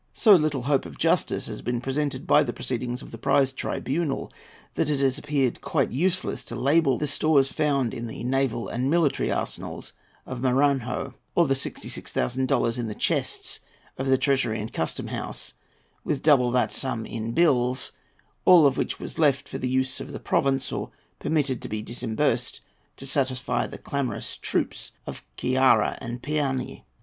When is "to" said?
6.45-6.55, 21.61-21.69, 22.95-23.05